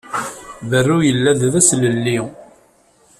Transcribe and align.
Berru 0.69 0.97
yella-d 1.07 1.41
d 1.53 1.53
aslelli. 1.59 2.19